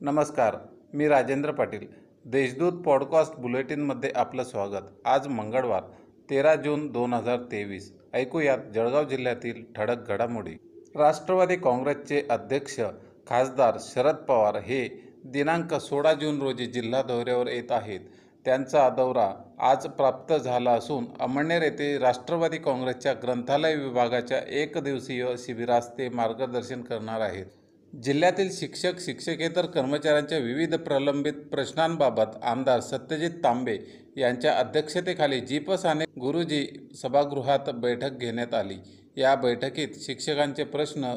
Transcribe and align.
नमस्कार 0.00 0.56
मी 0.94 1.08
राजेंद्र 1.08 1.50
पाटील. 1.50 1.86
देशदूत 2.24 2.72
पॉडकास्ट 2.72 3.34
बुलेटिनमध्ये 3.34 4.10
आपलं 4.14 4.44
स्वागत. 4.44 4.84
आज 5.04 5.28
मंगळवार 5.28 5.82
तेरा 6.30 6.54
जून 6.54 6.92
दोन 6.92 7.14
हजार 7.14 7.36
तेवीस. 7.36 7.92
ऐकूयात 8.14 8.58
जळगाव 8.74 9.04
जिल्ह्यातील 9.04 9.64
ठळक 9.76 10.08
घडामोडी. 10.08 10.56
राष्ट्रवादी 10.96 11.56
काँग्रेसचे 11.56 12.22
अध्यक्ष 12.30 12.80
खासदार 13.26 13.76
शरद 13.80 14.14
पवार 14.14 14.56
हे 14.56 15.14
दिनांक 15.24 15.74
सोळा 15.74 16.14
जून 16.14 16.42
रोजी 16.42 16.66
जिल्हा 16.66 17.02
दौऱ्यावर 17.02 17.46
येत 17.46 17.72
आहेत. 17.72 18.00
त्यांचा 18.44 18.88
दौरा 18.88 19.32
आज 19.58 19.86
प्राप्त 19.86 20.34
झाला 20.34 20.70
असून 20.70 21.04
अमळनेर 21.20 21.62
येथे 21.62 21.98
राष्ट्रवादी 21.98 22.58
काँग्रेसच्या 22.58 23.12
ग्रंथालय 23.12 23.74
विभागाच्या 23.74 24.38
एकदिवसीय 24.48 25.26
शिबिरास 25.38 25.98
ते 25.98 26.08
मार्गदर्शन 26.08 26.82
करणार 26.82 27.20
आहेत. 27.20 27.46
जिल्ह्यातील 27.92 28.48
शिक्षक 28.52 29.00
शिक्षकेतर 29.00 29.66
कर्मचाऱ्यांच्या 29.66 30.38
विविध 30.38 30.74
प्रलंबित 30.74 31.32
प्रश्नांबाबत 31.52 32.36
आमदार 32.42 32.80
सत्यजित 32.80 33.30
तांबे 33.44 33.76
यांच्या 34.16 34.52
अध्यक्षतेखाली 34.52 35.40
जीपसाने 35.40 36.04
गुरुजी 36.20 36.66
सभागृहात 37.02 37.70
बैठक 37.74 38.18
घेण्यात 38.18 38.54
आली. 38.54 38.76
या 39.16 39.34
बैठकीत 39.34 39.96
शिक्षकांचे 40.00 40.64
प्रश्न 40.64 41.14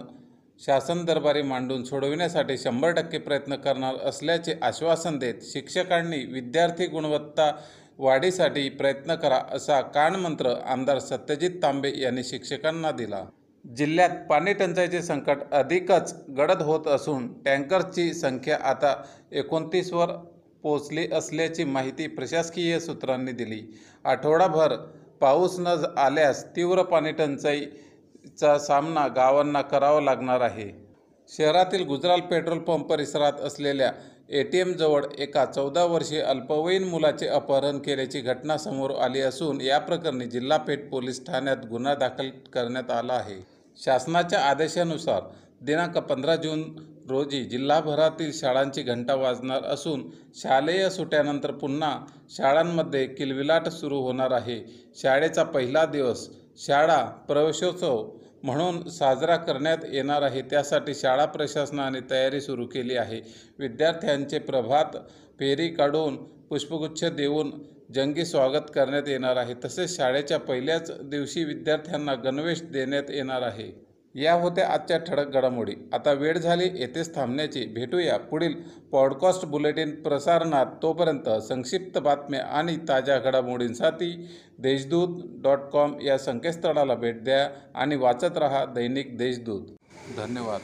शासन 0.60 1.04
दरबारी 1.06 1.42
मांडून 1.42 1.84
सोडविण्यासाठी 1.84 2.58
शंभर 2.58 2.92
टक्के 2.92 3.18
प्रयत्न 3.18 3.56
करणार 3.56 3.96
असल्याचे 4.10 4.54
आश्वासन 4.62 5.18
देत 5.20 5.44
शिक्षकांनी 5.44 6.24
विद्यार्थी 6.26 6.88
गुणवत्ता 6.88 7.52
वाढीसाठी 8.00 8.68
प्रयत्न 8.70 9.16
करा 9.16 9.42
असा 9.52 9.80
कानमंत्र 9.96 10.54
आमदार 10.66 11.00
सत्यजित 11.00 11.62
तांबे 11.64 11.92
यांनी 11.96 12.24
शिक्षकांना 12.24 12.92
दिला. 12.92 13.24
जिल्ह्यात 13.66 14.10
पाणी 14.30 14.54
टंचाईचे 14.54 15.02
संकट 15.02 15.42
अधिकच 15.54 16.14
गडद 16.38 16.62
होत 16.62 16.88
असून 16.88 17.28
टँकर्सची 17.46 18.14
संख्या 18.14 18.58
आता 18.64 18.94
एकोणतीसवर 19.32 20.12
पोचली 20.64 21.08
असल्याची 21.14 21.64
माहिती 21.64 22.08
प्रशासकीय 22.08 22.80
सूत्रांनी 22.80 23.32
दिली. 23.32 23.62
आठवडाभर 24.06 24.76
पाऊस 25.22 25.60
न 25.60 25.76
आल्यास 25.98 26.44
तीव्र 26.56 26.84
पाणी 26.84 27.12
टंचाईचा 27.12 28.58
सामना 28.60 29.08
गावांना 29.08 29.62
करावा 29.62 30.02
लागणार 30.02 30.42
आहे. 30.42 30.70
शहरातील 31.30 31.84
गुजराल 31.88 32.22
पेट्रोल 32.22 32.60
पंप 32.60 32.90
परिसरात 32.90 33.40
असलेल्या 33.42 33.92
ए 34.30 34.44
टी 34.44 34.60
एमजवळ 34.60 35.06
एका 35.20 35.46
चौदा 35.46 35.84
वर्षीय 35.86 36.22
अल्पवयीन 36.22 36.84
मुलाचे 36.90 37.28
अपहरण 37.28 37.80
केल्याची 37.80 38.22
घटना 38.22 38.58
समोर 38.58 38.92
आली 39.04 39.22
असून 39.22 39.62
या 39.62 39.80
प्रकरणी 39.80 40.26
जिल्हा 40.26 40.58
पेठ 40.58 40.90
पोलीस 40.90 41.26
ठाण्यात 41.28 41.66
गुन्हा 41.70 41.96
दाखल 41.96 42.30
करण्यात 42.54 42.92
आला 42.92 43.14
आहे. 43.14 43.40
शासनाच्या 43.78 44.40
आदेशानुसार 44.40 45.22
दिनांक 45.62 45.98
पंधरा 45.98 46.36
जून 46.36 46.64
रोजी 47.10 47.44
जिल्हाभरातील 47.44 48.32
शाळांची 48.34 48.82
घंटा 48.82 49.16
वाजणार 49.16 49.64
असून 49.64 50.04
शालेय 50.36 50.90
सुट्यानंतर 50.90 51.52
पुन्हा 51.52 52.06
शाळांमध्ये 52.30 53.06
किलविलाट 53.08 53.68
सुरू 53.70 54.02
होणार 54.02 54.32
आहे. 54.32 54.60
शाळेचा 54.96 55.44
पहिला 55.44 55.86
दिवस 55.86 56.28
शाळा 56.58 57.04
प्रवेशोत्सव 57.28 58.10
म्हणून 58.44 58.90
साजरा 58.90 59.36
करण्यात 59.36 59.78
येणार 59.92 60.22
आहे. 60.22 60.42
त्यासाठी 60.42 60.96
शाळा 60.96 61.26
प्रशासनाने 61.26 62.00
तयारी 62.12 62.42
सुरू 62.42 62.66
केली 62.66 62.96
आहे. 62.96 63.22
विद्यार्थ्यांचे 63.60 64.40
प्रभात 64.40 64.98
फेरी 65.40 65.68
काढून 65.70 66.16
पुष्पगुच्छ 66.50 67.04
देऊन 67.06 67.52
जंगी 67.96 68.26
स्वागत 68.26 68.72
करण्यात 68.76 69.04
येणार 69.08 69.36
आहे. 69.36 69.54
तसेच 69.66 69.98
शाळेच्या 69.98 70.40
पहिल्याच 70.40 70.92
दिवशी 71.04 71.44
विद्यार्थ्यांना 71.44 72.14
गणवेश 72.14 72.62
देण्यात 72.62 73.04
येणार 73.10 73.42
आहे. 73.42 73.86
या 74.16 74.34
होत्या 74.34 74.68
आजच्या 74.70 74.98
ठळक 74.98 75.28
घडामोडी. 75.28 75.74
आता 75.94 76.12
वेळ 76.12 76.38
झाली 76.38 76.64
येथेच 76.64 77.16
थांबण्याची. 77.16 77.66
भेटूया 77.66 78.18
पुढील 78.18 78.54
पॉडकास्ट 78.92 79.46
बुलेटिन 79.46 80.04
प्रसारणात. 80.04 80.66
तोपर्यंत 80.82 81.30
संक्षिप्त 81.42 82.00
बातम्या 82.00 82.42
आणि 82.42 82.78
ताज्या 82.90 83.20
घडामोडींसाठी 83.20 84.28
देशदूत 84.60 85.22
डॉट 85.44 85.60
कॉम 85.60 86.00
या 86.02 86.18
संकेतस्थळाला 86.18 86.96
भेट 86.96 87.24
द्या 87.24 87.50
आणि 87.76 87.96
वाचत 87.96 88.38
रहा 88.38 88.66
दैनिक 88.66 89.18
देशदूत. 89.18 89.62
धन्यवाद. 90.18 90.62